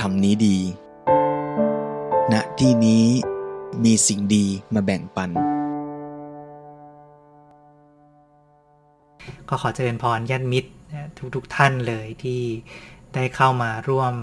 [0.00, 0.58] ธรรมนี้ดี
[2.32, 3.04] ณ ที่นี้
[3.84, 5.30] มีสิ่งดีมาแบ่งปัน
[9.48, 10.70] ก็ขอเจริญพรญาติมิตร
[11.34, 12.40] ทุกๆทท่านเลยที่
[13.14, 14.14] ได้เข้ามาร่วม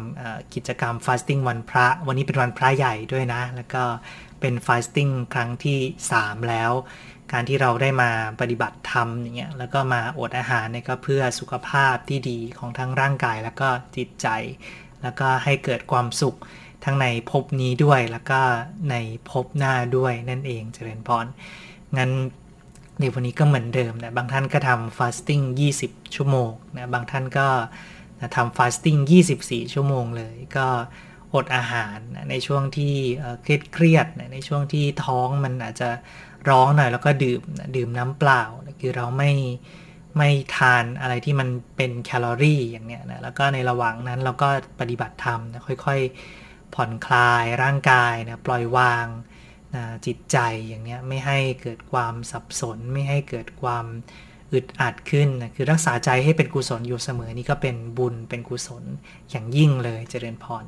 [0.53, 3.83] กิจกรรม fasting วันพระ วันนี้เป็นวันพระใหญ่ด้วยนะ แล้วก็
[4.41, 5.79] เป็น fasting ครั้งที่
[6.13, 6.71] 3 แล้ว
[7.31, 8.11] การที่เราได้มา
[8.41, 14.27] ปฏิบัติธรรมอย่างเงี้ยแล้วก็มาอดอาหารเนี่ยก็เพื่อสุขภาพที่ดีของทั้งร่างกายแล้วก็จิตใจ
[15.05, 16.35] แล้วก็ให้เกิดความสุข
[16.83, 18.39] ทั้งในภพนี้ด้วยแล้วก็
[18.91, 18.95] ใน
[19.29, 21.25] ภพหน้าด้วยนั่นเองเจริญพร
[21.97, 22.11] งั้น
[22.99, 25.41] ในวันนี้ก็เหมือนเดิมนะบางท่านก็ทำ fasting
[25.79, 27.47] 20 ชั่วโมงนะบางท่านก็
[28.35, 28.97] ทำ fasting
[29.35, 30.67] 24 ชั่วโมงเลย ก็
[31.33, 32.93] อดอาหารนะในช่วงที่
[33.43, 35.89] เครียดเครียดนะในช่วงที่ท้องมันอาจจะ
[36.49, 39.31] ร้องหน่อยแล้วก็ดื่มนะดื่มน้ำเปล่านะคือเราไม่
[40.17, 49.07] ไม่ทานอะไรที่มันเป็นแคลอรี่อย่างเนี้ยนะแล้วก็ในระหว่างนั้นเราก็ปฏิบัติธรรมนะค่อยๆ ผ่อนคลายร่างกายนะปล่อยวาง
[49.75, 53.85] นะจิตใจอย่างเนี้ยไม่ให้เกิดความสับสน ไม่ให้เกิดความ
[54.53, 58.83] อึดอัดขึ้นนะคือรักษาใจให้เป็นกุศลอยู่เสมอนี่ก็เป็นบุญเป็นกุศล
[59.29, 60.65] อย่างยิ่งเลยเจริญพร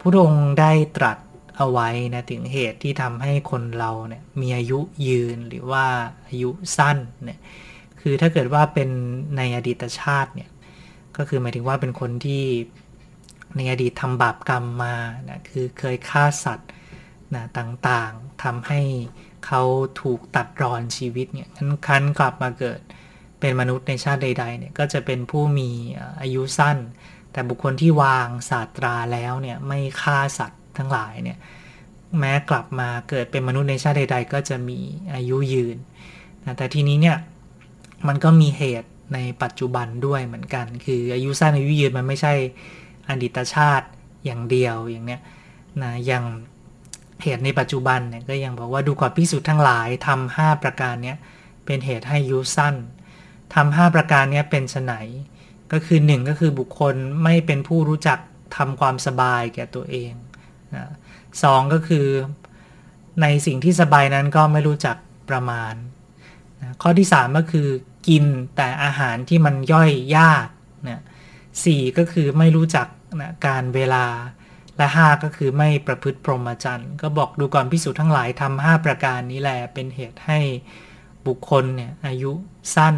[0.00, 1.18] พระองค์ได้ตรัส
[1.56, 5.84] เอาไว้นะถึงเหตุที่ทำให้คนเราเนี่ยมีอายุยืนหรือว่า
[6.28, 7.40] อายุสั้นเนี่ย
[8.00, 8.88] คือถ้าเกิดว่าเป็น
[9.36, 10.50] ในอดีตชาติเนี่ย
[11.16, 12.44] ก็คือหมายถึงว่าเป็นคนที่
[13.56, 14.94] ในอดีตทำบาปกรรมมา
[15.28, 16.70] นะคือเคยฆ่าสัตว์
[17.34, 18.80] นะต่างๆทำให้
[19.46, 19.62] เขา
[20.00, 21.48] ถูกตัดรอนชีวิตเนี่ย
[21.86, 22.80] คันกลับมาเกิด
[23.40, 25.70] เป็นมนุษย์ในชาติใดๆเนี่ยก็จะเป็นผู้มี
[26.20, 26.78] อายุสั้น
[27.32, 31.38] แต่บุคคลที่วางศาสตราแล้วเนี่ยไม่ฆ่าสัตว์ ทั้งหลายเนี่ย
[32.18, 34.78] แม้กลับมาเกิดเป็นมนุษย์ในชาติใด ๆ ก็จะมี
[35.14, 35.76] อายุยืน
[36.44, 37.16] นะแต่ทีนี้เนี่ย
[38.08, 42.34] มันก็มีเหตุในปัจจุบันด้วยเหมือนกัน คืออายุสั้นอายุยืนมันไม่ใช่
[43.08, 43.86] อดีตชาติ
[44.24, 45.20] อย่างเดียวอย่างเนี้ย
[45.82, 46.24] นะอย่าง
[47.22, 51.18] เหตุในปัจจุบันเนี่ยก็ยังบอกว่าดูก่อนพิสูจน์ทั้งหลายทำห้าประการเนี้ย
[51.66, 52.74] เป็นเหตุให้อายุสั้น
[53.54, 54.94] ทำห้าประการเนี้ยเป็นไน
[55.72, 58.18] ก็คือหนึ่งก็คือบุคคลไม่เป็นผู้รู้จัก
[58.56, 60.12] ทำความสบายแก่ตัวเอง
[61.42, 62.06] สองก็คือ
[63.22, 64.96] ในสิ่งที่สบายนั้นก็ไม่รู้จัก
[65.30, 65.74] ประมาณ
[66.60, 67.68] นะข้อที่ 3 ก็คือ
[68.08, 68.24] กิน
[68.56, 70.46] แต่อาหารที่มันย่อยยาก
[70.88, 71.02] นะ
[71.64, 72.86] สี่ก็คือไม่รู้จัก
[73.20, 74.06] นะการเวลา
[74.76, 80.40] และ5ก็คือไม่ประพฤติพรหมจรรย์ก็บอกดูก่อนพิสูจน์ทั้งหลายทำห้าประการนี้แหละเป็นเหตุให้
[81.26, 82.32] บุคคลเนี่ยอายุ
[82.74, 82.96] สั้น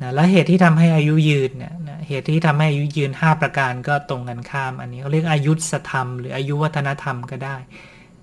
[0.00, 7.56] นะและเหตุที่ทำให้อายุยืนเนี่ยนะเหตุที่ทำให้อายุยืน 5 ประการก็ตรงกันข้าม อันนี้เขาเรียกอายุสธรรม หรืออายุวัฒนธรรมก็ได้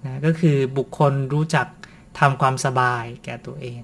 [0.06, 1.68] นะก็คือบุคคลรู้จัก
[2.19, 3.81] ทำความสบายแก่ตัวเอง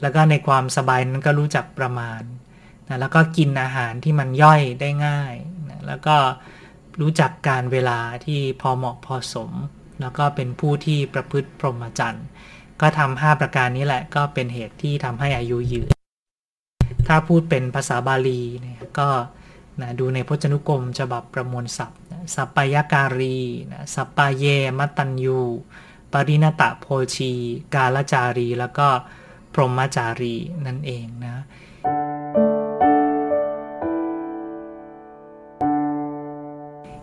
[0.00, 2.22] แล้วก็ในความสบายนั้นก็รู้จักประมาณ
[2.88, 5.34] นะแล้วก็กินอาหารที่มันย่อยได้ง่าย
[5.68, 6.16] นะแล้วก็
[7.00, 9.52] รู้จักการเวลาที่พอเหมาะพอสม
[10.00, 12.26] แล้วก็เป็นผู้ที่ประพฤติพรหมจรรย์
[12.80, 15.95] ก็ทำห้าประการนี้แหละก็เป็นเหตุที่ทำให้อายุยืน
[17.06, 19.08] ถ้าพูดเป็นภาษาบาลีเนี่ยก็
[19.80, 23.38] นะดูในพจนุกรมฉบับประมวลศัพท์นะสัปปายการี
[23.72, 24.44] นะสัปปายเย
[24.78, 25.40] มัตตัญยู
[26.12, 27.32] ปรินตะโพชี
[27.74, 28.88] กาลจารี แล้วก็
[29.54, 30.36] พรหมจารี
[30.66, 31.44] นั่นเองนะ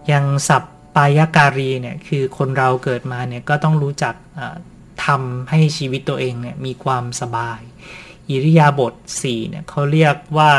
[0.07, 0.63] อย่างสัป
[0.95, 4.15] ปายการีเนี่ยคือคนเราเกิดมาเนี่ยก็ต้องรู้จัก
[5.05, 7.59] ทำให้ชีวิตตัวเองเนี่ยมีความสบาย
[8.29, 10.51] อิริยาบถ4เนี่ยเขาเรียกว่า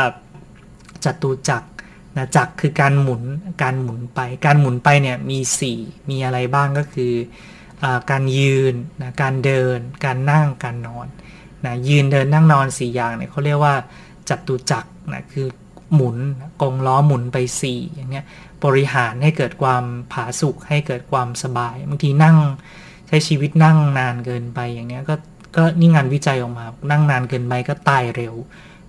[1.05, 1.69] จตุจักร
[2.17, 3.21] นะจักคือการหมุน
[3.63, 5.39] การหมุนไป การหมุนไปเนี่ยมี
[5.73, 7.13] 4 มีอะไรบ้างก็คือ
[7.83, 11.07] อการยืนนะการเดิน การนั่งการนอน
[11.65, 13.75] นะยืนเดินนั่งนอน 4 อย่างเนี่ยเขาเรียกว่า
[14.29, 15.47] จัตุจักรนะคือ
[15.93, 16.17] หมุน
[16.61, 17.37] กงล้อหมุนไป
[17.67, 18.25] 4 อย่างเงี้ย
[18.63, 22.37] บริหารให้เกิดความผาสุกให้เกิดความสบายบางทีนั่ง
[23.07, 25.15] ใช้ชีวิตนั่งนานเกินไปอย่างเนี้ยก็
[25.55, 28.35] ก็นี่งานวิจัยออกมา นั่งนานเกินไปก็ตายเร็ว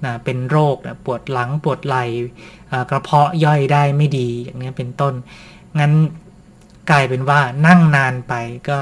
[0.05, 2.05] นะเป็นโรคนะปวดหลังปวดไหล่
[2.91, 5.15] กระเพาะย่อยได้ไม่ดีอย่างนี้เป็นต้น
[5.79, 5.93] งั้น
[6.91, 8.35] กลายเป็นว่านั่งนานไป
[8.69, 8.79] ก็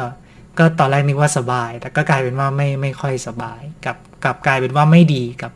[0.59, 5.53] ก็ตอนแรกนึกว่าสบาย แต่ก็กลายเป็นว่าไม่ไม่ค่อยสบายกับกับกลายเป็นว่าไม่ดีกับ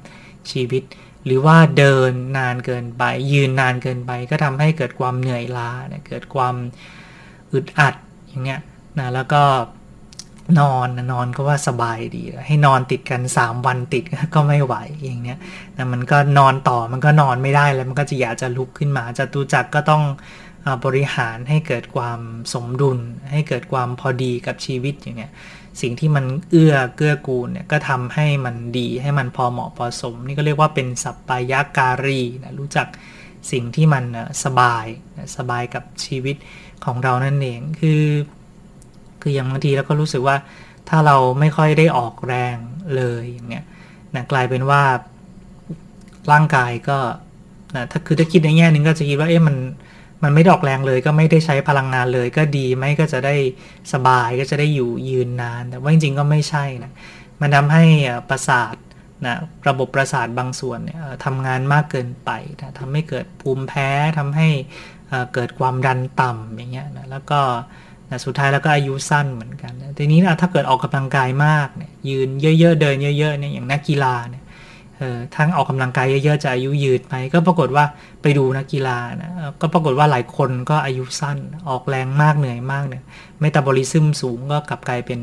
[0.51, 0.83] ชีวิต
[1.25, 3.03] หรือว่าเดินนานเกินไป
[3.33, 6.55] ยืนนานเกินไป ก็ทำให้เกิดความเหนื่อยล้านะเกิดความ
[7.53, 7.95] อึดอัด
[8.29, 8.61] อย่างเงี้ย
[8.99, 9.43] นะแล้วก็
[10.59, 14.05] นอนนอนก็ว่าสบายดี ให้นอนติดกัน3วันติด
[14.35, 14.75] ก็ไม่ไหว
[15.05, 15.39] อย่างเนี้ย
[15.75, 20.03] แต่มันก็นอนต่อมันก็นอนไม่ได้แล้วมันก็จะอยากจะลุกขึ้นมาจะตูจักก็ต้อง
[20.85, 22.21] บริหารให้เกิดความ
[22.55, 22.99] สมดุล
[23.33, 25.33] ให้เกิดความพอดีกับชีวิตอย่างเงี้ย
[25.81, 32.87] สิ่งที่มันเอื้อเกื้อกูลเนี่ยก็ทำให้มันดีให้มันพอเหมาะพอสม นี่ก็เรียกว่าเป็นสัปปายาการีนะรู้จัก
[33.53, 34.05] สิ่งที่มัน
[34.45, 34.87] สบาย
[35.37, 36.37] สบายกับชีวิต
[36.85, 38.03] ของเรานั่นเองคือ
[39.23, 40.37] คืออย่างบางทีเราก็รู้สึกว่า
[40.89, 42.57] ถ้าเราไม่ค่อยได้ออกแรง
[42.97, 43.65] เลยอย่างเงี้ย
[44.15, 44.83] นะกลายเป็นว่า
[46.33, 46.99] ร่างกายก็
[47.77, 49.57] นะถ้าคือถ้าคิดในแง่นึงก็จะคิดว่าเอ๊ะมัน
[50.23, 53.35] มันไม่ดอกแรงเลยก็ไม่ได้ใช้พลังงานเลย ก็ดีไม่ก็จะได้
[53.93, 56.93] สบายก็จะได้อยู่ยืนนาน แต่ว่าจริงๆก็ไม่ใช่นะ
[57.41, 57.85] มันทำให้
[58.29, 58.75] ประสาท
[59.27, 59.37] นะ
[59.69, 62.31] ระบบประสาทบางส่วนเนี่ยทำงานมากเกินไป
[62.61, 63.89] นะทำให้เกิดภูมิแพ้
[64.19, 64.49] ทำให้
[65.35, 67.41] เกิดความดันต่ำอย่างเงี้ยนะแล้วก็
[68.11, 72.29] นะสุดท้ายแล้วก็อายุสั้นเหมือนกันนะทีนี้นะถ้าเกิดออกกำลังกายมากเนี่ยยืน
[72.59, 74.45] เยอะๆเดินเยอะๆเนี่ยอย่างนักกีฬาเนี่ย
[74.99, 77.85] เออทั้งออกกำลังกายเยอะๆจะอายุยืดไหมก็ปรากฏว่า
[78.23, 81.39] ไปดูนักกีฬานะก็ปรากฏว่าหลายคนก็อายุสั้น
[81.69, 83.03] ออกแรงมากเหนื่อยมากเนี่ย
[83.41, 85.21] เมตาบอลิซึมสูงก็กลับกลายเป็น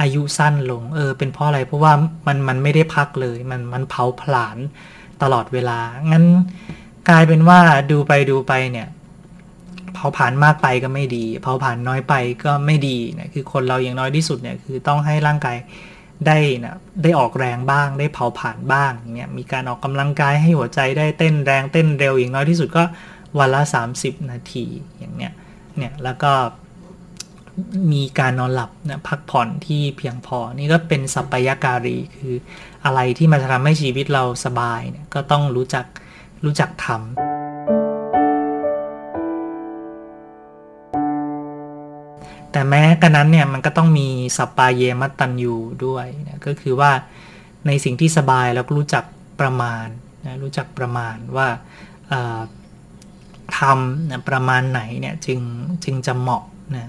[0.00, 1.92] อายุสั้นลงเออเป็นเพราะอะไรเพราะว่า
[2.26, 4.58] มันมันไม่ได้พักเลย มันมันเผาผลาญ
[5.22, 5.78] ตลอดเวลา
[6.12, 6.24] งั้น
[7.08, 7.58] กลายเป็นว่า
[7.90, 12.14] ดูไปดูไปเนี่ยาผลาญมากไปก็ไม่ดี เผาผลาญน้อยไป
[12.44, 15.56] ก็ไม่ดีนะคือคนเราอย่างน้อยที่สุดเนี่ยคือต้องให้ร่างกาย
[16.26, 22.84] ได้นะได้ออกแรงบ้างได้เผาผ่านบ้างอย่างเงี้ยมีการออกกำลังกายให้หัวใจได้เต้นแรงเต้นเร็วอย่างน้อยที่สุดก็
[23.38, 23.62] วันละ
[23.96, 24.64] 30 นาที
[24.98, 25.32] อย่างเนี้ย
[25.76, 26.32] เนี่ยแล้วก็
[27.92, 32.34] มีการนอนหลับนะพักผ่อนที่เพียงพอ นี่ก็เป็นสัพยาการีคือ
[32.84, 35.86] อะไรที่มันทำให้ชีวิตเราสบายเนี่ยก็ต้องรู้จัก
[36.44, 37.31] รู้จักทำ
[42.52, 45.56] แต่แม้กระนั้นเนี่ยมันก็ต้องมีสัปปาเยมัตตัญยู
[45.86, 46.92] ด้วยนะก็คือว่า
[47.66, 49.04] ในสิ่งที่สบายเราก็รู้จัก
[49.40, 49.86] ประมาณ
[50.26, 51.48] นะรู้จักประมาณว่า
[53.58, 55.40] ทำนะประมาณไหนเนี่ยจึง
[55.84, 56.44] จึงจะเหมาะ
[56.76, 56.86] นะ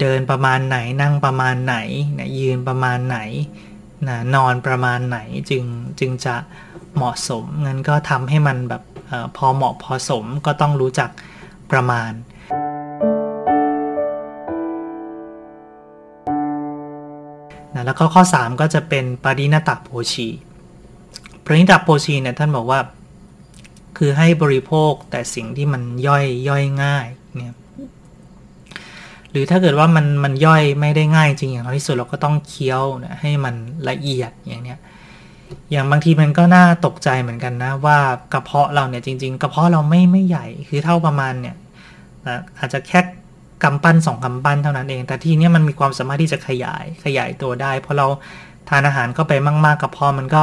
[0.00, 1.76] เดินประมาณไหนนั่งประมาณไหน
[2.18, 3.18] นะยืนประมาณไหน
[4.08, 5.18] นะนอนประมาณไหน
[5.50, 5.64] จึง
[6.00, 6.34] จึงจะ
[6.96, 11.10] เหมาะสมงั้นก็ทำให้มันแบบอพอเหมาะพอสมก็ต้องรู้จัก
[11.72, 12.10] ประมาณ
[17.82, 20.28] นะแล้วก็ข้อ 3 ก็จะเป็นปริณตักโภชี
[21.44, 22.80] ปริณตักโภชีเนี่ยท่านบอกว่า
[23.98, 27.06] คือให้บริโภคแต่สิ่งที่มันย่อยย่อยง่าย
[27.36, 27.54] เนี่ย
[29.30, 33.54] หรือถ้าเกิดว่ามันมันย่อยไม่ได้ง่ายจริงอย่างที่สุดเราก็ต้องเคี้ยวนะให้มัน
[33.88, 34.78] ละเอียดอย่างเนี้ย
[35.70, 37.98] อย่างบางทีมันก็น่าตกใจเหมือนกันนะ ว่า
[38.32, 41.56] กระเพาะเราเนี่ยจริง ๆ กระเพาะเราไม่ไม่ใหญ่คือเท่าประมาณเนี่ย
[42.58, 43.00] อาจจะแค่
[43.64, 48.06] กำปั้นสองกำปั้นเท่านั้นเอง แต่ทีนี้มันมีความสามารถที่จะขยายขยายตัวได้ เพราะเรา
[48.68, 50.42] ทานอาหารเข้าไปมาก ๆกระเพาะมันก็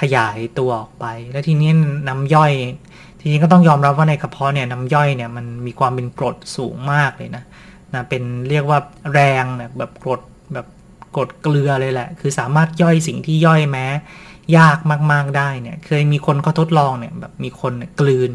[0.00, 1.70] ขยายตัวออกไป แล้วทีนี้
[2.08, 2.52] น้ำย่อย
[3.20, 7.44] ทีนี้ก็ต้องยอมรับว่าในกระเพาะเนี่ยน้ำย่อยเนี่ยมันมีความเป็นกรดสูงมากเลยนะ
[7.94, 8.78] นะเป็นเรียกว่า
[9.12, 9.44] แรง
[9.78, 10.20] แบบกรด
[10.54, 10.66] แบบ
[11.14, 13.86] กรดเกลือเลยแหละ คือสามารถย่อยสิ่งที่ย่อยแม้
[14.58, 14.78] ยาก
[15.12, 18.30] มากๆได้เนี่ย เคยมีคนเขาทดลองเนี่ยแบบมีคนกลืน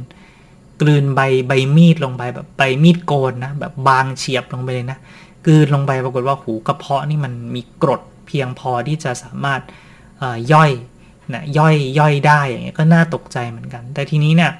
[0.81, 4.99] กลืนใบใบมีดลงไปแบบใบมีดโกนนะแบบบางเฉียบลงไปเลยนะ
[5.45, 9.61] กลืนลงไปปรากฏว่าหูกระเพาะนี่มันมีกรดเพียงพอที่จะสามารถ
[10.53, 10.71] ย่อย
[11.33, 14.51] นะย่อยย่อยได้อย่างเงี้ยก็น่าตกใจเหมือนกัน แต่ทีนี้เนี่ย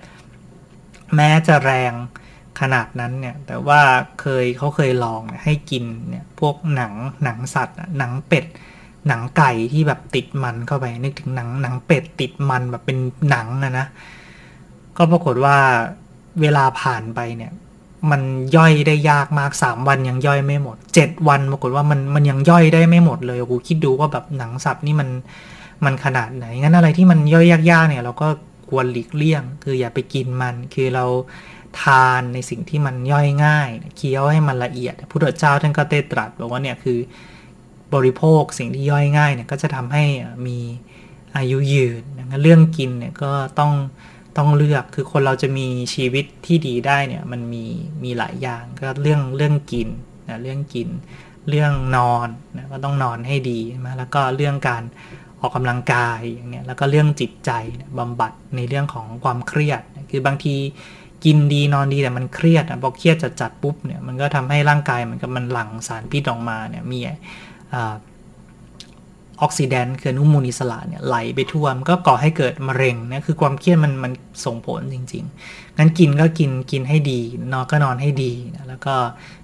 [1.16, 1.94] แม้จะแรง
[2.60, 3.82] ขนาดนั้นเนี่ยแต่ว่า
[4.22, 6.94] เคยเขาเคยลองให้กินเนี่ยพวกหนัง
[7.24, 8.46] หนังสัตว์หนังเป็ด
[9.08, 12.98] หนังไก่ที่แบบติดมันเข้าไปนึกถึงหนังหนังเป็ดติดมันแบบเป็น
[13.30, 13.88] หนังนะนะ
[14.98, 15.58] ก็ปรากฏว่า
[16.42, 17.52] เวลาผ่านไปเนี่ย
[18.12, 18.22] มัน
[18.56, 25.10] ย่อยได้ยากมาก3วันยังย่อยไม่หมด7วันปรากฏว่ามันมันยังย่อยได้ไม่หมดเลยกูคิดดูว่าแบบหนังสัตว์นี่มัน
[25.86, 28.28] มันขนาดไหนงั้นอะไรที่มันย่อยยากๆเนี่ย เราก็
[28.70, 31.06] ควรหลีกเลี่ยง คืออย่าไปกินมัน คือเรา
[31.82, 37.00] ทานในสิ่งที่มันย่อยง่ายเคี้ยวให้มันละเอียดพุทธเจ้าท่านก็เตตรัสบอกว่าเนี่ยคือ
[37.94, 40.04] บริโภคสิ่งที่ย่อยง่ายเนี่ยก็จะทำให้
[40.48, 40.58] มี
[41.38, 42.04] อายุยืน
[42.42, 43.74] เรื่องกินเนี่ยก็ต้อง
[44.38, 47.66] ต้องเลือกคือคนเราจะมีชีวิตที่ดีได้เนี่ยมันมี
[48.04, 49.90] มีหลายอย่างก็เรื่องเรื่องกิน
[50.30, 50.90] นะเรื่องกิน
[51.50, 52.28] เรื่องนอน
[52.58, 54.84] นะก็ต้องนอนให้ดีนะแล้วก็เรื่องการ
[55.40, 57.52] ออกกำลังกายอย่างเนี้ยแล้วก็เรื่องจิตใจ
[58.00, 60.56] บำบัดในเรื่องของความเครียดคือบางที
[61.26, 67.00] กินดีนอนดีแต่มันเครียดอะพอเครียดจัดจัดปุ๊บเนี่ยมันก็ทำให้ร่างกายมันก็มันหลั่งสารพิษออกมาเนี่ยมี
[67.74, 67.94] อ่า
[69.42, 74.12] ออกซิแดนคืออนุมูลอิสระเนี่ยไหลไปทั่วมันก็ก่อให้เกิดมะเร็งนะคือความเครียดมันมัน
[74.46, 77.22] ส่งผลจริงๆงั้นกินก็กินกินให้ดี
[77.54, 78.96] นอนก็นอนให้ดีนะแล้วก็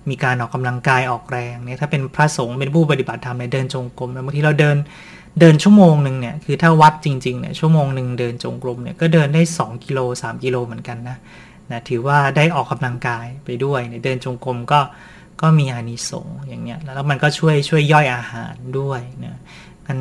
[0.10, 4.78] มีการออกกำลังกายออกแรงเนี่ยถ้าเป็นพระสงฆ์เป็นผู้ปฏิบัติธรรมเนี่ยเดินจงกรมบางทีเราเดิน
[5.40, 11.18] เดินชั่วโมงหนึ่งเนี่ยคือถ้าวัดจริงๆเนี่ยชั่วโมงหนึ่งเดินจงกรมเนี่ยก็เดินได้ 2 กิโล 3 กิโลเหมือนกันนะ
[11.72, 14.82] นะถือว่าได้ออกกำลังกายไปด้วยเนี่ยเดินจงกรมก็
[15.42, 19.40] ก็มีอานิสงส์อย่างเงี้ยแล้วมันก็ช่วยช่วยย่อยอาหารด้วยนะ
[19.88, 19.98] มัน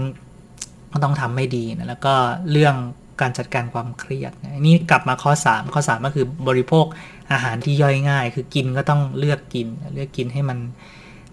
[0.93, 2.15] ก็ต้องทำให้ดีนะแล้วก็
[2.53, 2.75] เรื่อง
[3.21, 6.87] การจัดการความเครียดนี่กลับมาข้อ 3 ข้อ 3 ก็คือบริโภค
[7.33, 10.59] อาหารที่ย่อยง่าย คือกินก็ต้องเลือกกิน เลือกกินให้มัน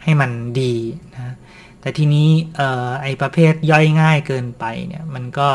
[0.04, 0.74] ให้มันดี
[1.14, 1.36] นะ
[1.82, 2.28] แต่ทีนี้
[2.60, 5.50] ออไอประเภทย่อยง่ายเกินไปเนี่ยมันก็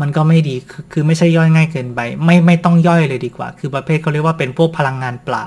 [0.00, 5.46] มันก็ไม่ดีคือคือไม่ใช่ย่อยง่ายเกินไป ไม่ไม่ต้องย่อยเลยดีกว่า คือประเภทเขาเรียกว่าเป็นพวกพลังงานเปล่า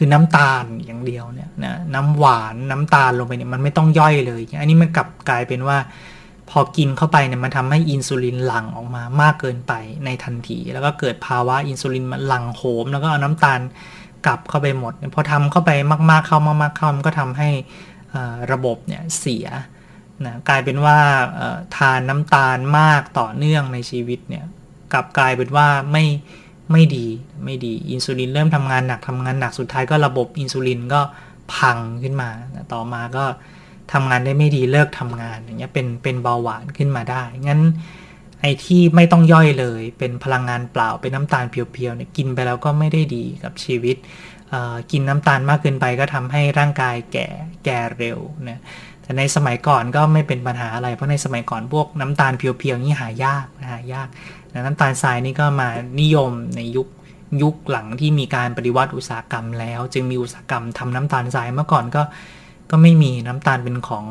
[0.00, 5.78] คือน้ำตาลอย่างเดียวเนี่ยนะน้ำหวานน้ำตาลลงไปเนี่ยมันไม่ต้องย่อยเลย อันนี้มันกลับกลายเป็นว่า
[6.50, 9.72] พอกินเข้าไปเนี่ยมันทำให้อินซูลินหลั่งออกมามากเกินไป
[10.04, 13.60] ในทันที แล้วก็เกิดภาวะอินซูลินมันหลั่งโหม แล้วก็เอาน้ำตาล
[14.26, 15.70] กลับเข้าไปหมดพอทำเข้าไป
[16.10, 17.48] มาก ๆเข้ามากๆเข้ามันก็ทำให้
[18.52, 19.46] ระบบเนี่ยเสีย
[20.26, 20.98] นะกลายเป็นว่า
[21.76, 24.44] ทานน้ำตาลมากต่อเนื่องในชีวิตเนี่ย
[24.92, 26.04] กลับกลายเป็นว่าไม่
[26.72, 27.06] ไม่ดี
[27.44, 31.00] ไม่ดีอินซูลินเริ่มทำงานหนักทำงานหนักสุดท้ายก็ระบบอินซูลินก็
[31.54, 32.30] พังขึ้นมา
[32.72, 33.24] ต่อมาก็
[33.92, 37.60] ทำงานได้ไม่ดีเลิกทำงานอย่างเงี้ยเป็นเป็นเบาหวานขึ้นมาได้ งั้น
[38.40, 43.96] ไอ้ที่ไม่ต้องย่อยเลย เป็นพลังงานเปล่าเป็นน้ำตาลเพียวๆเนี่ยกินไปแล้วก็ไม่ได้ดีกับชีวิต
[44.92, 47.26] กินน้ำตาลมากเกินไปก็ทำให้ร่างกายแก่
[47.64, 48.60] แก่เร็วนะ
[49.02, 54.08] แต่ในสมัยก่อนก็ไม่เป็นปัญหาอะไรเพราะในสมัยก่อนพวกน้ำตาลเพียวๆนี่หายากหายาก
[54.54, 55.68] น้ำตาลทรายนี่ก็มา
[56.00, 56.88] นิยมในยุค
[57.42, 62.02] ยุคหลังที่มีการปฏิวัติอุตสาหกรรมแล้ว จึงมีอุตสาหกรรมทำน้ำตาลทรายเมื่อก่อนก็
[62.70, 64.06] ก็ไม่มีน้ำตาลเป็นของ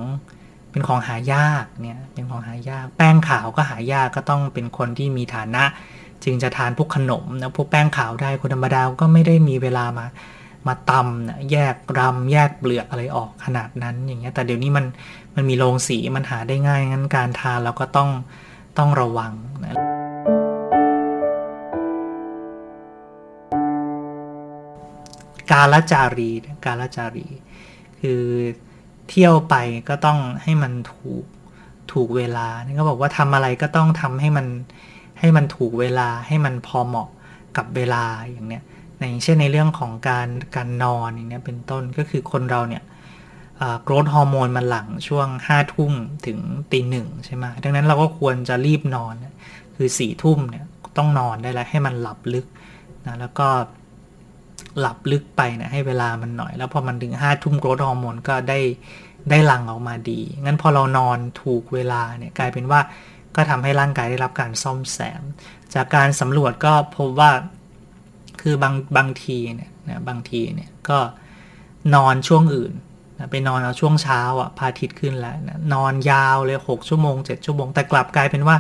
[0.71, 5.63] เป็นของหายากเนี่ยเป็นของหายาก แป้งขาวก็หายากก็ต้องเป็นคนที่มีฐานะ
[6.23, 10.05] จึงจะทานพวกขนมนะพวกแป้งขาวได้คนธรรมดาก็ไม่ได้มีเวลามา
[10.67, 14.85] มาตำนะแยกรำแยกเปลือกอะไรออกขนาดนั้นอย่างเงี้ยแต่เดี๋ยวนี้มัน
[15.35, 18.09] มันมีโรงสีมันหาได้ง่ายงั้นการทานเราก็ต้อง
[18.77, 19.33] ต้องระวัง
[19.65, 19.96] นะ
[25.51, 26.31] กาลจารี
[26.65, 27.27] กาลจารี
[27.99, 28.21] คือ
[29.09, 29.55] เที่ยวไป
[29.89, 31.23] ก็ต้องให้มันถูก
[31.91, 34.47] ถูกเวลานี่ก็บอกว่าทำอะไรก็ต้องทำให้มัน
[35.19, 37.09] ให้มันถูกเวลาให้มันพอเหมาะ
[37.57, 38.63] กับเวลาอย่างเนี้ย
[38.99, 42.83] ในเช่นในเรื่องของการการนอนอย่างเนี้ยเป็นต้นก็คือคนเราเนี่ย
[43.83, 45.93] โกรทฮอร์โมนมันหลังช่วงห้าทุ่ม
[46.25, 46.39] ถึง
[46.71, 49.13] ตีหนึ่งใช่ไหมดังนั้นเราก็ควรจะรีบนอน
[49.75, 50.65] คือสี่ทุ่มเนี่ย
[50.97, 52.45] ต้องนอนได้แล้วให้มันหลับลึก
[53.05, 53.47] นะแล้วก็
[54.79, 58.59] หลับลึกไปนะให้เวลามันหน่อย แล้วพอมันถึงห้าทุ่มโกรทฮอร์โมนก็ได้
[59.29, 62.81] ได้หลั่งออกมาดี งั้นพอเรานอนถูกเวลาเนี่ยกลายเป็นว่า
[63.35, 65.21] ก็ทำให้ร่างกายได้รับการซ่อมแซม
[65.73, 67.31] จากการสำรวจก็พบว่า
[68.41, 70.99] คือบางบางทีเนี่ยนะบางทีเนี่ยก็
[71.95, 72.73] นอนช่วงอื่น
[73.17, 78.57] นะไปนอนเอาช่วงเช้าอะพาทิตย์ขึ้นแล้วนะนอนยาวเลย 6 ชั่วโมง 7 ชั่วโมง แต่กลับกลายเป็นว่า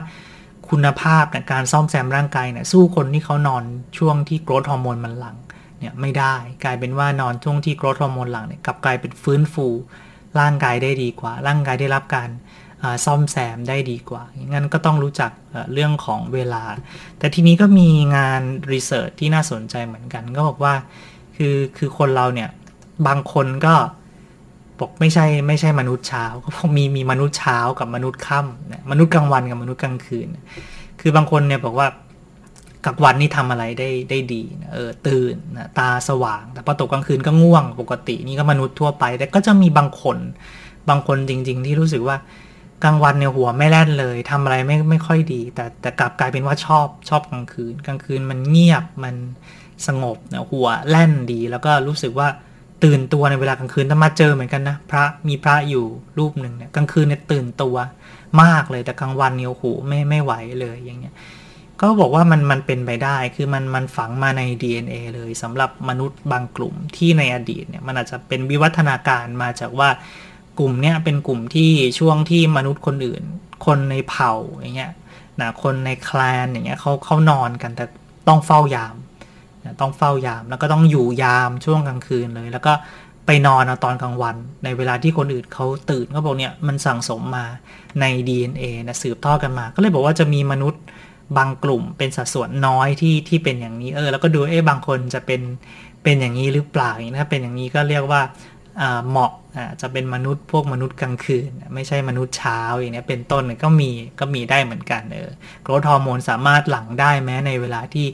[0.69, 3.63] คุณภาพในการซ่อมแซมร่างกายเนี่ยสู้คนที่เขานอน
[3.97, 5.37] ช่วงที่โกรทฮอร์โมนมันหลัง
[5.79, 9.67] เนี่ยไม่ได้ กลายเป็นว่านอนช่วงที่โกรทฮอร์โมนหลังเนี่ยกลับกลายเป็นฟื้นฟู
[10.39, 12.29] ร่างกายได้ดีกว่า ร่างกายได้รับการ
[13.05, 15.31] ซ่อมแซมได้ดีกว่า งั้นก็ต้องรู้จัก
[15.73, 16.63] เรื่องของเวลา
[17.19, 18.41] แต่ทีนี้ก็มีงาน
[18.73, 20.73] รีเสิร์ชที่น่าสนใจเหมือนกัน ก็บอกว่า
[21.35, 22.49] คือ คือคนเราเนี่ย
[23.07, 23.75] บางคนก็
[24.79, 30.27] บอกไม่ใช่ไม่ใช่มนุษย์เช้า ก็พมีมีมนุษย์เช้ากับมนุษย์ค่ำมนุษย์กลางวันกับมนุษย์กลางคืน
[31.01, 31.87] คือบางคนเนี่ยบอกว่า
[32.87, 40.17] กลางวันนี่ทำอะไรได้ได้ดีเออตื่นนะตาสว่าง แต่พอตกกลางคืนก็ง่วงปกตินี่ก็มนุษย์ทั่วไป แต่ก็จะมีบางคน
[40.89, 42.17] บางคนจริง ๆ ที่รู้สึกว่า
[42.83, 49.15] กลางวันเนี่ยหัวไม่แล่นเลยทำอะไรไม่ไม่ค่อยดี แต่แต่กลับกลายเป็นว่าชอบชอบกลางคืน กลางคืนมันเงียบมัน
[49.87, 52.27] สงบนะหัวแล่นดี แล้วก็รู้สึกว่า
[52.83, 55.85] ตื่นตัวในเวลากลางคืนถ้ามาเจอเหมือนกันนะพระมีพระอยู่
[56.17, 57.75] รูปหนึ่งเนี่ยกลางคืนเนี่ยตื่นตัว
[58.41, 61.15] มากเลยแต่กลางวันเนี่ยโอ้โหไม่ไม่ไหวเลยอย่างเงี้ย
[61.81, 69.89] ก็บอกว่ามันมันเป็นไปได้คือมันมันฝังมาใน DNA เลยสำหรับมนุษย์บางกลุ่มที่ในอดีตเนี่ยมันอาจจะเป็นวิวัฒนาการมาจากว่า
[70.59, 73.23] กลุ่มเนี้ยเป็นกลุ่มที่ช่วงที่มนุษย์คนอื่น
[73.65, 74.93] คนในเผ่าอย่างเงี้ย
[75.41, 77.85] นะคนในแคลนอย่างเงี้ยเขาเขานอนกันแต่
[78.27, 78.95] ต้องเฝ้ายาม
[79.65, 82.73] นะต้องเฝ้ายามแล้วก็ต้องอยู่ยามช่วงกลางคืนเลย แล้วก็
[83.25, 87.45] ไปนอนตอนกลางวัน ในเวลาที่คนอื่นเขาตื่นเขาบอกเนี่ยมันสั่งสมมา
[88.01, 90.81] ใน DNA นะสืบทอดกันมา ก็เลยบอกว่าจะมีมนุษย์
[91.37, 95.41] บางกลุ่มเป็นสัดส่วนน้อยที่ที่เป็นอย่างนี้เออ แล้วก็ดูเอ๊ะบางคนจะเป็น
[96.03, 98.21] เป็นอย่างนี้หรือเปล่าอย่างนี้ถ้าเป็นอย่างนี้ก็เรียกว่า
[99.09, 99.31] เหมาะ
[99.81, 105.29] จะเป็นมนุษย์พวกมนุษย์กลางคืน ไม่ใช่มนุษย์เช้าอย่างนี้เป็นต้นก็มีก็มีได้เหมือนกันเออ
[105.63, 108.05] โกรทฮอร์โมนสามารถหลั่งได้แม้ในเวลาที่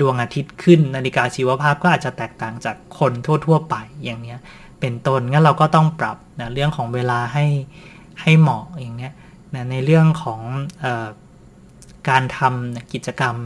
[0.00, 3.12] ดวงอาทิตย์ขึ้นนาฬิกาชีวภาพก็อาจจะแตกต่างจากคน
[3.46, 4.38] ทั่ว ๆ ไปอย่างเนี้ย
[4.80, 7.46] เป็นต้นงั้นเราก็ต้องปรับนะเรื่องของเวลาให้
[8.22, 9.12] ให้เหมาะอย่างเนี้ย
[9.54, 10.40] นะในเรื่องของ
[10.84, 11.08] ออ
[12.08, 13.36] การทำกิจกรรม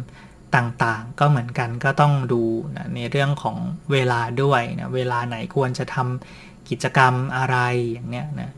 [0.56, 2.42] ต่างๆ ก็เหมือนกันก็ต้องดู
[2.76, 3.56] นะในเรื่องของ
[3.92, 7.56] เวลาด้วยนะเวลาไหนควรจะทำกิจกรรมอะไร
[7.90, 8.50] อย่างเนี้ยนะ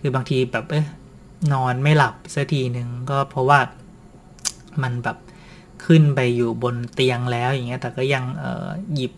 [0.00, 0.86] คือบางทีแบบเออ
[1.52, 3.60] นอนไม่หลับสักทีหนึ่งก็เพราะว่า
[4.82, 5.18] มันแบบ
[5.84, 8.24] ขึ้นไปอยู่บนเตียงแล้วอย่างเงี้ยแต่ก็ยัง
[8.94, 9.12] หยิบ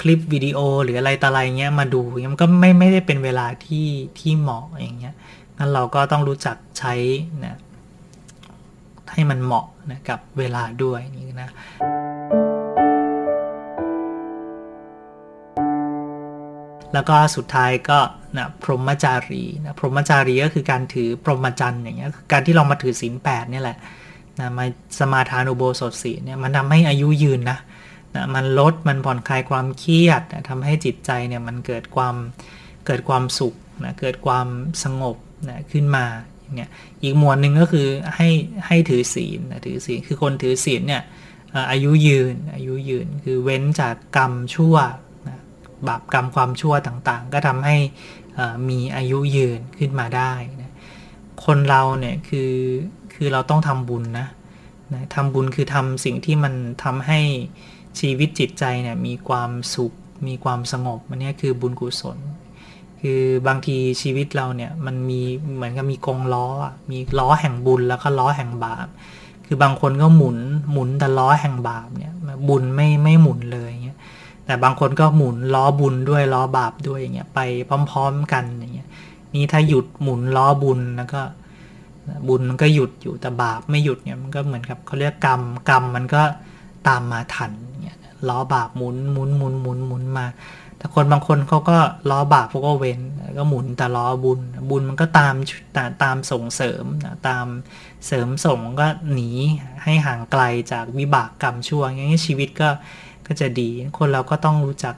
[0.00, 5.14] คลิปวิดีโอหรืออะไรต่ออะไรเงี้ยมาดูมันก็ไม่ไม่ได้เป็นเวลาที่ที่เหมาะอย่างเงี้ย
[5.58, 6.94] งั้นเราก็ต้องรู้จักใช้
[7.44, 7.56] นะ
[9.12, 11.50] ให้มันเหมาะนะกับเวลาด้วยนี่นะ
[16.92, 17.98] แล้วก็สุดท้ายก็
[18.36, 23.76] นะพรหมจารีนะพรหมจารีก็คือการถือพรหมจรรย์อย่างเงี้ยการที่เรามาถือศีลแปดนี่แหละ
[24.40, 24.64] นะมา
[24.98, 27.58] สมาทานอุโบสถศีลเนี่ยมันทำให้อายุยืนนะ
[28.14, 32.14] นะมันลดมันผ่อนคลายความเครียดนะทำให้จิตใจเนี่ยมันเกิดความ
[32.86, 33.54] เกิดความสุข
[33.84, 34.46] นะเกิดความ
[34.84, 35.16] สงบ
[35.48, 36.04] นะขึ้นมา
[36.54, 36.68] เนี่ย
[37.02, 38.28] อีกหมวดหนึ่งก็คือให้
[38.66, 41.02] ให้ถือศีลนะถือศีลคือคนถือศีลเนี่ย
[41.70, 44.76] อายุยืนอายุยืนคือเว้นจากกรรมชั่ว
[45.86, 47.76] บาปกรรมความชั่วต่างๆ ก็ทำให้
[48.68, 50.32] มีอายุยืนขึ้นมาได้
[50.62, 50.72] นะ
[51.44, 52.52] คนเราเนี่ยคือ
[53.14, 54.26] คือเราต้องทำบุญนะ
[54.94, 56.54] นะทำบุญคือทำสิ่งที่มัน
[56.84, 57.20] ทำให้
[58.00, 59.92] ชีวิตจิตใจเนี่ยมีความสุข
[60.28, 62.18] มีความสงบมันนี่คือบุญกุศล
[63.02, 65.20] คือบางทีชีวิตเราเนี่ยมันมี
[65.54, 66.46] เหมือนกับมีกงล้อ
[66.90, 68.86] มีล้อแห่งบุญแล้วก็ล้อแห่งบาป
[69.46, 70.38] คือบางคนก็หมุน
[70.72, 72.12] หมุนแต่ล้อแห่งบาปเนี่ย
[72.48, 73.98] บุญไม่ไม่หมุนเลยเงี้ย
[74.46, 77.40] แต่บางคนก็หมุนล้อบุญด้วยล้อบาปด้วยอย่างเงี้ยไป
[77.90, 78.88] พร้อม ๆ กันอย่างเงี้ย
[79.34, 81.20] นี่ถ้าหยุดหมุนล้อบุญแล้วก็
[82.28, 86.22] บุญมันก็หยุดอยู่แต่บาปไม่หยุดเนี่ยมันก็เหมือนกับเขาเรียกกรรมกรรมมันก็
[86.88, 87.50] ตามมาทัน
[87.82, 90.26] เนี่ยล้อบาปหมุนหมุนหมุนหมุนหมุนมา
[90.82, 91.78] แต่คนบางคนเขาก็
[92.10, 93.00] ล้อบาปพวกก็เว้น
[93.38, 95.34] ก็หมุนแต่ล้อบุญ บุญมันก็ตาม
[96.02, 96.84] ตามส่งเสริม
[97.28, 97.46] ตาม
[98.06, 99.30] เสริมส่งก็หนี
[99.84, 102.70] ให้ห่างไกลจากวิบากกรรมชั่วอย่างนี้ชีวิตก็
[103.26, 104.94] ก็จะดี คนเราก็ต้องรู้จัก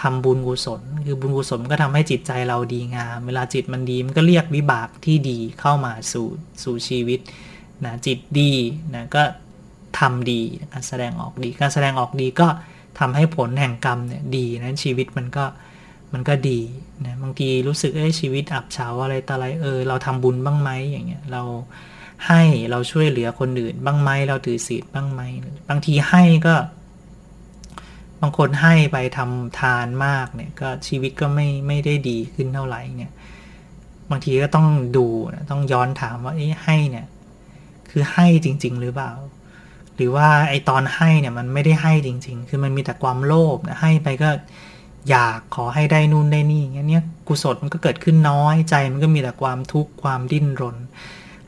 [0.00, 6.28] ทำบุญกุศล คือบุญกุศลก็ทำให้จิตใจเราดีงาม เวลาจิตมันดีมันก็เรียกวิบากที่ดีเข้ามาสู่
[6.62, 7.20] สู่ชีวิต
[7.84, 8.52] นะจิตดี
[8.94, 9.22] นะก็
[9.98, 10.40] ทำดี
[10.72, 12.48] การแสดงออกดี การแสดงออกดีก็
[13.02, 15.44] ทำให้ผลแห่งกรรมเนี่ยดีนั้นชีวิตมันก็
[16.12, 16.60] มันก็ดี
[17.06, 21.42] นะบางทีรู้สึกเอ้ชีวิตอับเฉาอะไรต่ออะไรเออเราทำบุญบ้างไหมอย่างเงี้ยเรา
[22.26, 25.20] ให้เราช่วยเหลือคนอื่นบ้างไหมเราถือศีลบ้างไหม
[25.68, 26.54] บางทีให้ก็
[28.20, 33.12] บางคนให้ไปทำทานมากเนี่ยก็ชีวิตก็ไม่ไม่ได้ดีขึ้นเท่าไหร่เนี่ย
[34.10, 37.06] บางทีก็ต้องดูนะต้องย้อนถามว่าเอ้ให้เนี่ย
[37.90, 39.10] คือให้จริง ๆ หรือเปล่า
[39.96, 44.30] หรือว่าไอตอนให้เนี่ยมันไม่ได้ให้จริง ๆ คือมันมีแต่ความโลภนะให้ไปก็
[45.10, 50.76] อยากขอให้ได้นู่นได้นี่อย่างเนี้ยกุศลมันก็เกิดขึ้นน้อยใจมันก็มีแต่ความทุกข์ความดิ้นรน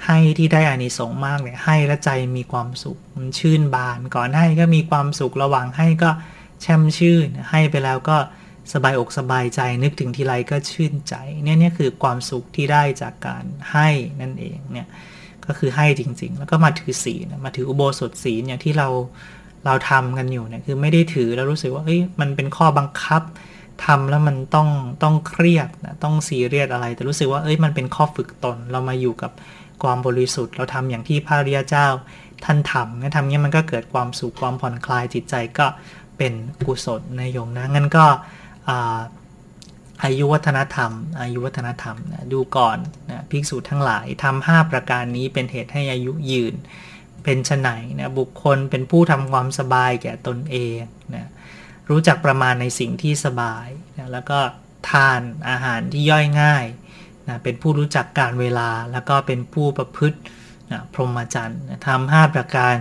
[0.07, 6.11] ให้ที่ได้อานิสงส์มากเนี่ยให้แล้วใจมีความสุขมันชื่นบาน ก่อนให้ก็มีความสุขระหว่างให้ก็
[6.63, 8.17] แช่มชื่น ให้ไปแล้วก็
[8.73, 13.89] สบายอกสบายใจนึกถึงทีไรก็ชื่นใจเนี่ยนี่คือความสุขที่ได้จากการให้
[14.21, 14.87] นั่นเองเนี่ย
[15.49, 18.89] ก็คือให้จริง ๆ แล้วก็มาถือศีลมาถืออุโบสถศีลอย่างที่เรา
[19.67, 23.23] เราทำกันอยู่เนี่ยคือไม่ได้ถือแล้วรู้สึกว่าเอ้ยมันเป็นข้อบังคับ
[23.85, 24.69] ทำแล้วมันต้อง
[25.03, 29.33] ต้องเครียดนะต้องซีเรียสอะไร แต่รู้สึกว่าเอ้ยมันเป็นข้อฝึกตน เรามาอยู่กับ
[29.83, 31.87] ความบริสุทธิ์ เราทำอย่างที่พระริยเจ้า
[32.45, 35.67] ท่านทำงั้นทำเนี้ยมันก็เกิดความสุขความผ่อนคลายจิตใจก็
[36.19, 36.33] เป็น
[36.67, 38.07] กุศลในโยมนะงั้นก็
[40.03, 42.79] อายุวัฒนธรรม อายุวัฒนธรรมนะดูก่อน
[43.11, 46.55] นะภิกษุทั้งหลายทำห้าประการนี้เป็นเหตุให้อายุยืน
[47.25, 47.69] เป็นชไน
[48.01, 50.79] นะบุคคลเป็นผู้ทำความสบายแก่ตนเอง
[51.15, 51.29] นะ
[51.91, 53.67] รู้จักประมาณในสิ่งที่สบาย
[53.99, 54.39] นะแล้วก็
[54.91, 56.65] ทานอาหารที่ย่อยง่าย
[57.29, 60.19] นะเป็นผู้รู้จักการเวลาแล้วก็เป็นผู้ประพฤติ
[60.73, 62.75] นะพรหมจรรย์ทำห้าประการ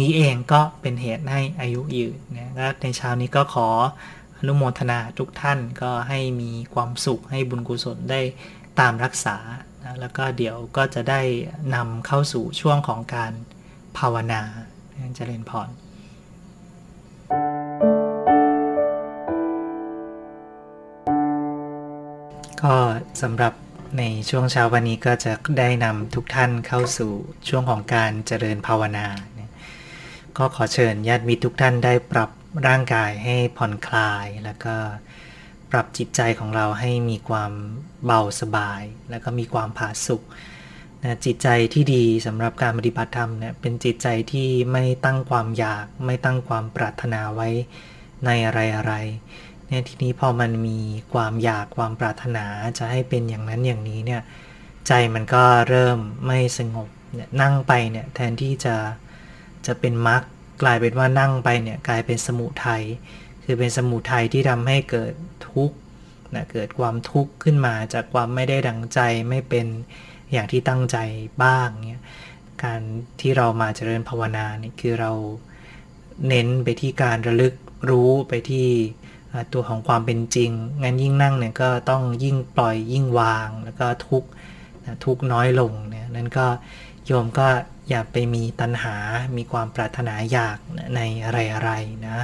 [0.00, 3.68] นี้เองก็เป็นเหตุให้อายุยืนนะและในเช้านี้ก็ขอ
[4.42, 8.20] อนุโมทนาทุกท่านก็ให้มีความสุขให้บุญกุศลได้
[8.80, 9.36] ตามรักษา
[9.84, 11.22] นะแล้วก็เดี๋ยวก็จะได้
[11.74, 13.32] นำเข้าสู่ช่วงของการ
[13.98, 14.42] ภาวนา
[15.16, 15.68] เจริญพร
[22.62, 22.76] ก็
[23.22, 23.52] สำหรับ
[23.98, 27.12] ในช่วงเช้าวันนี้ก็จะได้นำทุกท่านเข้าสู่
[27.48, 29.06] ช่วงของการเจริญภาวนา
[30.38, 32.30] ก็ขอเชิญญาติมิตรทุกท่านได้ปรับ
[32.66, 34.76] ร่างกายให้ผ่อนคลาย แล้วก็
[35.70, 37.52] ปรับจิตใจของเราให้มีความ
[38.04, 40.22] เบาสบาย แล้วก็มีความผาสุก
[41.02, 47.48] นะจิตใจที่ดีสำหรับการปฏิบัติธรรมเนี่ยเป็นจิตใจที่ไม่ตั้งความอยาก ไม่ตั้งความปรารถนาไว้
[48.24, 48.94] ในอะไรอะไร
[49.68, 50.78] เนี่ยทีนี้พอมันมี
[51.12, 52.44] ความอยากความปรารถนา
[52.78, 54.22] จะให้เป็นอย่างนั้นอย่างนี้เนี่ย
[54.86, 58.76] ใจมันก็เริ่มไม่สงบเนี่ยนั่งไปเนี่ยแทนที่จะ
[59.66, 60.22] จะเป็นมรรค
[60.62, 62.82] กลายเป็นว่านั่งไปเนี่ยกลายเป็นสมุทัย
[63.44, 65.12] คือเป็นสมุทัยที่ทำให้เกิด
[65.50, 65.76] ทุกข์
[66.34, 69.66] นะเกิดความทุกข์ขึ้นมาจากความไม่ได้ดังใจไม่เป็น
[70.32, 70.98] อย่างที่ตั้งใจ
[71.42, 72.04] บ้างเนี่ย
[72.62, 72.80] การ
[73.20, 75.12] ที่เรามาเจริญภาวนาเนี่ยคือเรา
[76.28, 77.54] เน้นไปที่การระลึก
[77.90, 78.68] รู้ไปที่
[79.52, 80.50] ตัวของความเป็นจริง
[80.82, 84.22] งั้นยิ่งนั่งเนี่ยก็ต้องยิ่งปล่อยยิ่งวาง แล้วก็ทุก
[85.04, 86.46] ทุกน้อยลงเนี่ยนั่นก็
[87.06, 87.48] โยมก็
[87.88, 88.96] อย่าไปมีตัณหา
[89.36, 90.58] มีความปรารถนาอยาก
[90.96, 92.18] ในอะไรๆนะ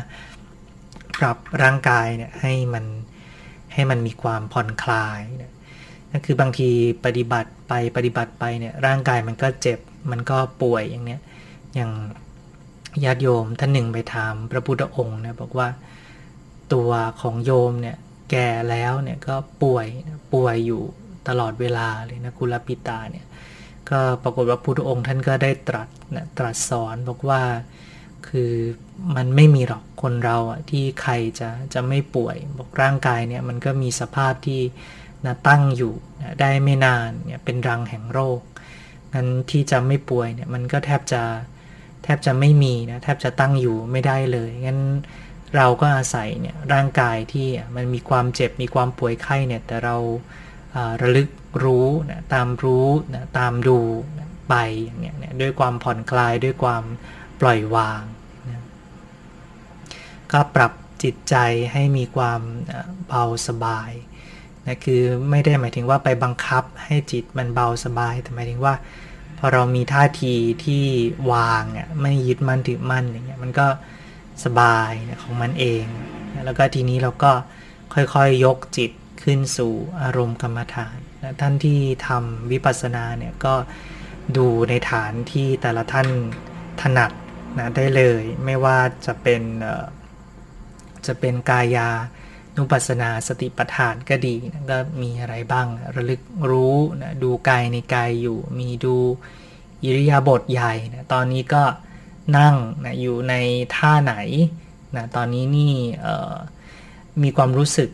[1.20, 2.84] ปรับร่างกายเนี่ยให้มัน
[3.74, 5.52] ให้มันมีความผ่อนคลายนะ
[6.10, 6.70] นั่นคือบางที
[7.04, 9.78] ปฏิบัติไปปฏิบัติไปเนี่ยร่างกายมันก็เจ็บ
[10.10, 11.20] มันก็ป่วยอย่างเนี้ย
[11.74, 11.90] อย่าง
[13.04, 15.68] ญาติโยมท่านหนึ่งไปถามพระพุทธองค์นะบอกว่า
[16.74, 16.90] ตัว
[17.20, 17.96] ของโยมเนี่ย
[18.30, 19.86] แก่แล้วเนี่ยก็ป่วย
[20.32, 20.82] ป่วยอยู่
[21.28, 23.26] ตลอดเวลาเลยนะกุลปิตาเนี่ย
[23.90, 27.42] ก็ปรากฏว่าพุทธองค์ท่านก็ได้ตรัสนะตรัสสอนบอกว่า
[28.28, 28.52] คือ
[29.16, 34.60] มันไม่มีหรอกคนเราอะที่ใครจะจะไม่ป่วยบอกร่างกายเนี่ยมันก็มีสภาพที่
[35.26, 38.40] นะตั้งอยู่นะได้ไม่นานเนี่ยเป็นรังแห่งโรค
[39.14, 41.22] งั้นที่จะไม่ป่วยเนี่ยมันก็แทบจะ
[42.02, 44.80] แทบจะไม่มีนะแทบจะตั้งอยู่ไม่ได้เลยงั้น
[45.56, 49.96] เราก็อาศัยเนี่ยร่างกายที่มันมีความเจ็บมีความป่วยไข้เนี่ยแต่เรา
[51.02, 51.28] ระลึก
[51.64, 53.78] รู้นะตามรู้นะตามดู
[54.18, 56.82] นะไปอย่างเนี้ยด้วยความผ่อนคลายด้วยความ
[57.40, 58.02] ปล่อยวาง
[58.48, 58.62] นะ
[60.32, 61.36] ก็ปรับจิตใจ
[61.72, 62.40] ให้มีความ
[63.06, 63.90] เบาสบาย
[64.66, 68.74] นะคือไม่ได้หมายถึงว่าไปบังคับให้จิตมันเบาสบาย แต่หมายถึงว่า
[69.38, 70.84] พอเรามีท่าทีที่
[71.32, 73.66] วางอะไม่ยึดมั่นถือมั่นอย่างเงี้ยมันก็
[74.44, 74.90] สบาย
[75.22, 75.84] ของมันเอง
[76.44, 77.32] แล้วก็ทีนี้เราก็
[77.94, 78.92] ค่อยๆยยกจิต
[79.22, 83.54] ขึ้นสู่อารมณ์กรรมฐาน นะท่านที่ทำวิปัสสนาเนี่ยก็
[84.36, 86.08] ดูในฐานที่แต่ละท่าน
[86.80, 87.12] ถนัด
[87.58, 89.42] นะได้เลย ไม่ว่าจะเป็น
[91.06, 91.88] จะเป็นกายา
[92.56, 98.96] นุปัสสนาสติปัฏฐานก็ดีนะก็มีอะไรบ้างระลึกรู้นะดูกายในกายอยู่ มีดู
[99.84, 101.64] อิริยาบถใหญ่นะตอนนี้ก็
[102.38, 102.54] นั่ง
[102.84, 103.34] นะอยู่ใน
[103.76, 104.14] ท่าไหน
[104.96, 105.74] นะตอนนี้นี่
[107.22, 107.90] มีความรู้สึก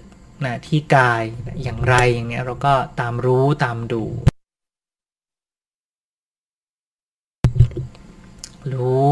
[0.46, 4.04] นะที่กายนะอย่างไรอย่างเนี้ยเราก็ตามรู้ตามดู
[8.72, 9.10] รู้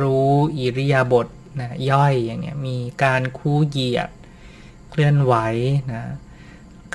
[0.00, 1.26] รู้อิริยาบถ
[1.60, 4.10] นะย่อยอย่างเนี้ยมีการคู่เหยียด
[4.90, 5.34] เคลื่อนไหว
[5.92, 6.02] นะ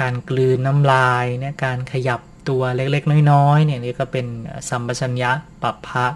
[0.02, 4.28] การกลืนน้ำลายนะการขยับตัวเล็กๆ น้อยๆเนี่ยนี่ก็เป็น
[4.70, 6.08] สัมปชัญญะปัปพะ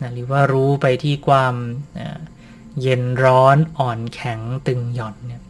[0.00, 1.54] นะหรือว่ารู้ไปที่ความ
[2.82, 5.42] เย็นร้อนอ่อนแข็งตึงหย่อนเนี่ย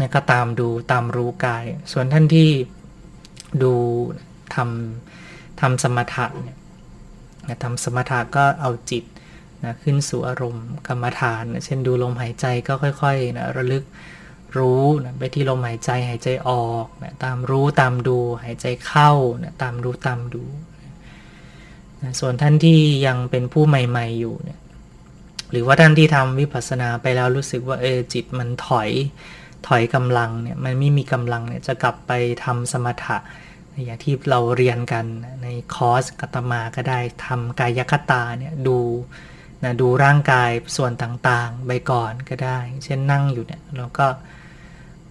[0.00, 2.50] นะก็ตามดูตามรู้กาย ส่วนท่านที่
[3.62, 3.74] ดู
[4.54, 6.58] ทำทำสมถะเนี่ย
[7.48, 9.04] นะทำสมถะก็เอาจิต
[9.64, 13.84] นะขึ้นสู่อารมณ์กรรมฐานนะเช่นดูลมหายใจก็ค่อยๆนะระลึก
[14.58, 20.44] รู้นะไปที่ลมหายใจหายใจออกนะตามรู้ตามดูหายใจเข้านะตามรู้ตามดู
[22.02, 24.60] นะส่วนท่านที่ยังเป็นผู้ใหม่ๆอยู่เนี่ย
[25.50, 28.90] หรือว่าท่านที่ทำวิปัสสนาไปแล้วรู้สึกว่าเออจิตมันถอย
[29.66, 32.12] ถอยกำลังเนี่ยมันไม่มีกำลังเนี่ยจะกลับไป
[32.44, 33.16] ทำสมถะ
[33.84, 35.04] อย่างที่เราเรียนกัน
[35.42, 38.78] ในคอร์สกัตมาก็ได้ทำกายคตาเนี่ยดู
[39.62, 44.06] นะดูร่างกายส่วนต่างๆ ไปก่อนก็ได้ เช่นนั่งอยู่เนี่ยเราก็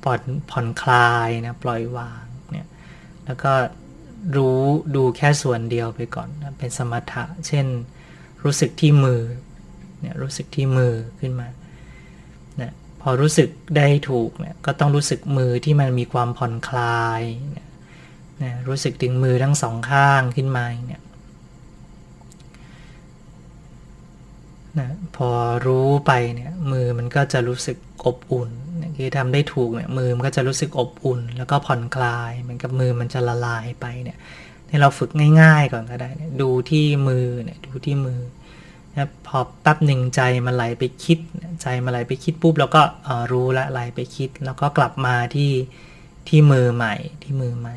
[0.03, 2.67] ผ่อนผ่อนคลายนะปล่อยวางเนี่ย
[3.25, 3.53] แล้วก็
[4.35, 4.61] รู้
[4.95, 7.65] ดูแค่ส่วนเดียวไปก่อนนะเป็นสมถะ เช่น
[8.43, 9.21] รู้สึกที่มือ
[9.99, 11.47] เนี่ยรู้สึกที่มือขึ้นมา
[13.07, 17.21] อรู้สึกได้ถูกเนี่ยก็ต้องรู้สึกมือที่มันมีความผ่อนคลาย
[18.43, 21.03] นะรู้สึกถึงมือทั้งสองข้างขึ้นมาเนี่ย
[24.79, 25.29] นะพอ
[25.67, 28.49] รู้ไปเนี่ยมือมันก็จะรู้สึกอบอุ่น
[28.97, 34.17] คือทำได้ถูกเนี่ยมือมันก็จะรู้สึกอบอุ่น แล้วก็ผ่อนคลายเหมือนกับมือมันจะละลายไปเนี่ย
[34.69, 36.09] ให้เราฝึกง่าย ๆก่อนก็ได้
[36.41, 38.19] ดูที่มือเนี่ยดูที่มือ
[38.95, 41.19] นะพอแป๊บหนึ่งใจมันไหลไปคิด
[41.62, 42.81] ใจมันไหลไปคิดปุ๊บเราก็
[43.31, 45.51] รู้ละไหลไปคิด แล้วก็กลับมาที่
[46.27, 47.75] ที่มือใหม่ที่มือใหม่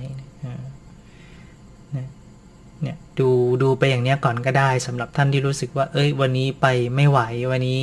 [2.82, 3.28] เนี่ยดู
[3.62, 7.80] ดูไปอย่างนี้ก่อนก็ได้สำหรับท่านที่รู้สึกว่า เอ้ย วันนี้ไปไม่ไหววันนี้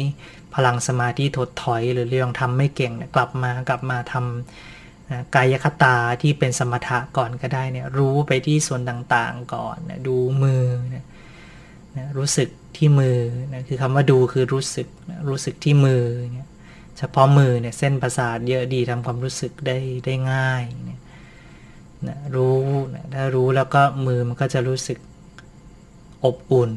[0.54, 11.06] พลังสมาธิถดถอย หรือเรื่องทำไม่เก่งกลับมากลับมาทำกายคตาที่เป็นสมถะก่อนก็ได้เนี่ยรู้ไปที่ส่วนต่างๆก่อนนะดูมือนะ
[11.98, 13.19] นะรู้สึก ที่มือ
[13.53, 16.03] นะคือคำว่าดูคือรู้สึกนะรู้สึกที่มือ
[16.35, 16.49] เนี่ย
[16.97, 21.01] เฉพาะมือเนี่ยเส้นประสาทเยอะดีทำความรู้สึกได้ได้ง่ายเนี่ย
[22.07, 22.59] นะรู้
[22.93, 24.99] นะถ้ารู้แล้วก็มือมันก็จะรู้สึก
[26.23, 26.71] อบอุ่น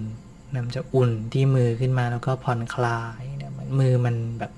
[0.52, 4.52] นะมันจะอุ่นที่มือขึ้นมาแล้วก็ผ่อนคลายเนี่ยมันมือมันแบบ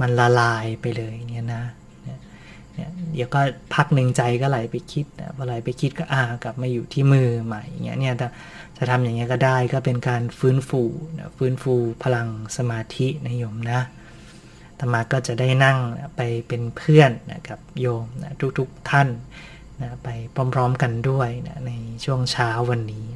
[0.00, 1.64] มันละลายไปเลยเนี่ยนะ
[2.02, 3.40] เนี่ยเดี๋ยวก็
[3.74, 8.14] พักหนึ่งใจก็ไหลไปคิดนะพอไหลไปคิดก็อ่ากลับมาอยู่ที่มือใหม่เงี้ยเนี่ย
[8.76, 10.82] จะทำอย่างเงี้ยก็ได้ก็เป็นการฟื้นฟู
[11.18, 13.80] นะฟื้นฟูพลังสมาธินะโยมนะ
[14.80, 19.08] ธรรมาก็จะได้นั่งนะไปเป็นเพื่อนนะครับโยมนะทุกๆทท่าน
[19.80, 20.08] นะไป
[20.54, 21.72] พร้อมๆกันด้วยนะใน
[22.04, 23.06] ช่วงเช้าวันนี้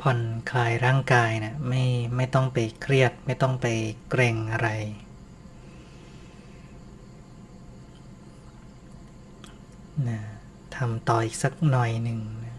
[0.00, 0.20] ผ่อน
[0.50, 1.84] คลายร่างกายนะไม่
[2.16, 3.66] ไม่ต้องไปเครียด ไม่ต้องไป
[4.10, 4.68] เกรงอะไร
[10.08, 10.20] นะ
[10.76, 12.56] ทำต่ออีกสักหน่อยหนึ่งนะ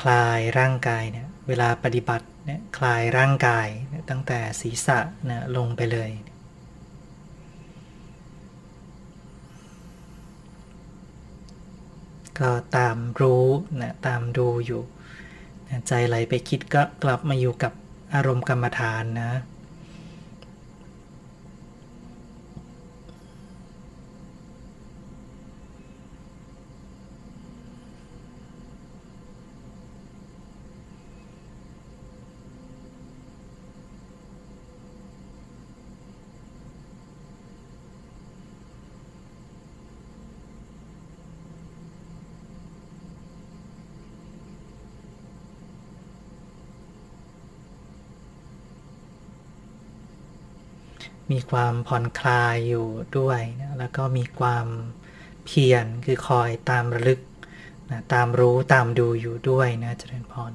[0.00, 4.98] คลายร่างกายเนะี่ยเวลาปฏิบัติเนี่ยคลายร่างกายนะตั้งแต่ศีรษะ
[5.28, 6.10] นะลงไปเลย
[12.40, 13.46] ก็ตามรู้
[13.80, 14.82] นะตามดูอยู่
[15.88, 17.72] ใจไหลไปคิดก็กลับมาอยู่กับ
[18.14, 19.32] อารมณ์กรรมฐานนะ
[51.30, 52.86] มีความผ่อนคลายอยู่
[53.18, 54.66] ด้วยนะแล้วก็มีความ
[55.46, 57.20] เพียรคือคอยตามระลึก
[57.90, 60.52] นะตามรู้ตามดูอยู่ด้วยนะเจริญพร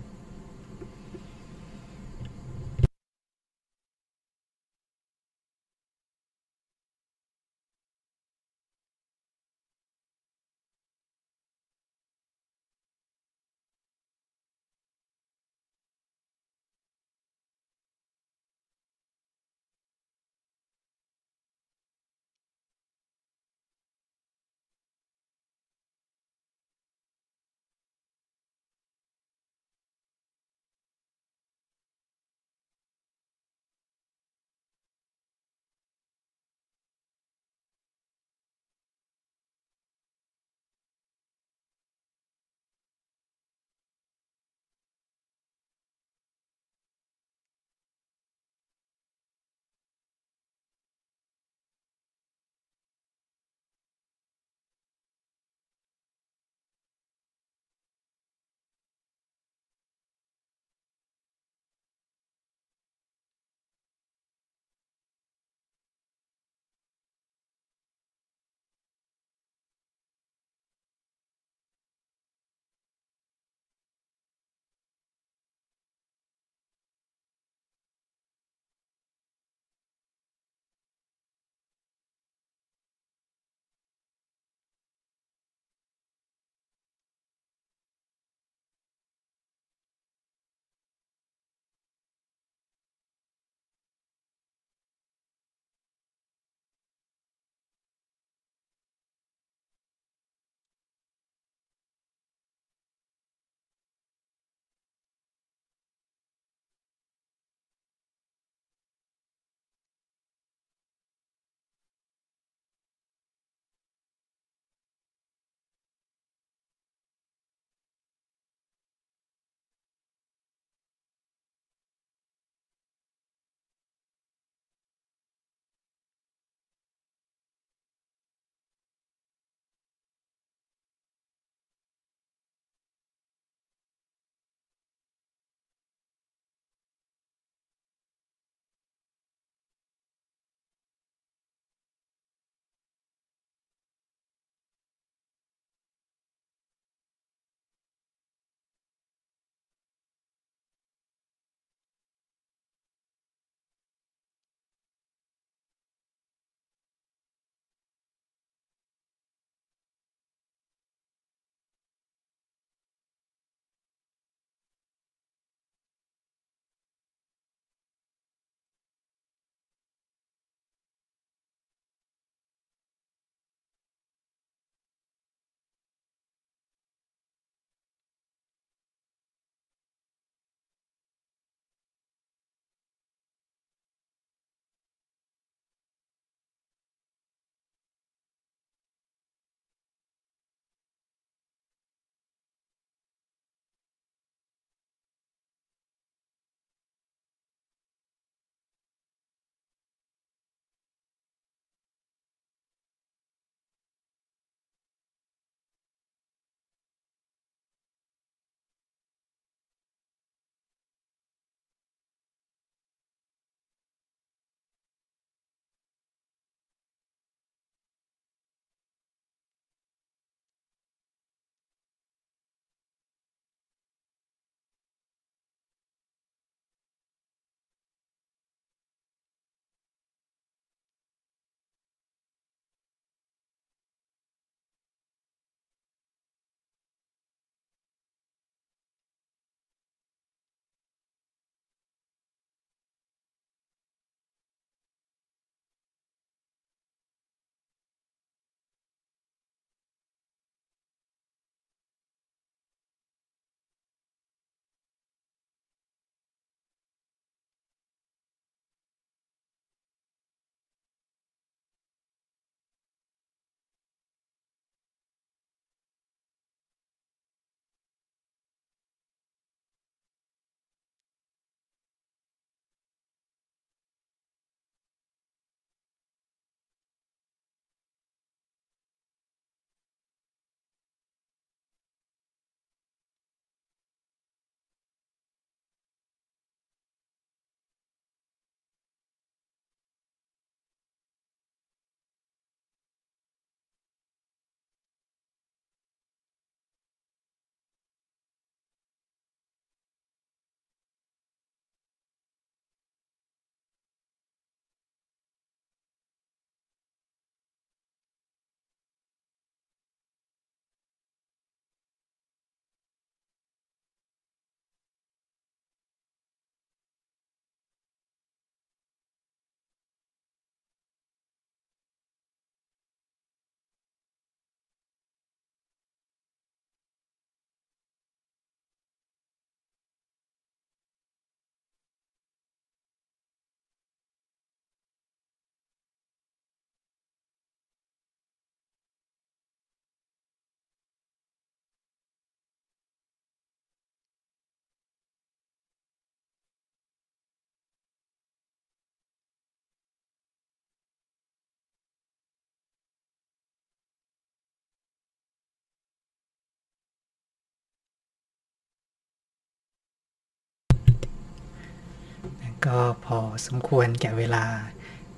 [362.65, 364.45] ก็พอสมควรแก่เวลา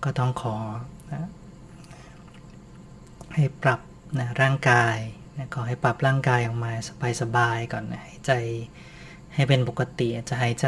[0.04, 0.58] ก็ต้องขอ
[1.12, 1.30] นะ
[3.36, 3.80] ให้ปรับ
[4.20, 4.98] นะร่างกาย
[5.38, 6.72] นะขอให้ปรับร่างกายออกมา
[7.22, 8.32] สบายๆก่อนนะหายใจ
[9.34, 10.68] ให้เป็นปกติจะหายใจ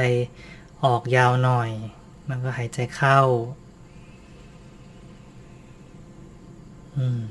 [0.85, 1.71] ออกยาวหน่อย
[2.29, 3.21] มันก็หายใจเข้า
[6.97, 7.25] อืม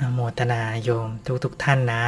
[0.00, 1.08] อโมทนาโยม
[1.44, 2.02] ทุกๆท่านนะ